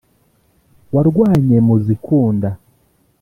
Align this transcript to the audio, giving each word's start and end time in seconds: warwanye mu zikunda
warwanye 0.93 1.57
mu 1.67 1.75
zikunda 1.85 2.49